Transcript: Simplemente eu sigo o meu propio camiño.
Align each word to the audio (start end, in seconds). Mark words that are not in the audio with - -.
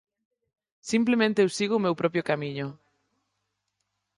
Simplemente 0.91 1.41
eu 1.43 1.49
sigo 1.57 1.73
o 1.75 1.83
meu 1.85 1.95
propio 2.01 2.25
camiño. 2.29 2.67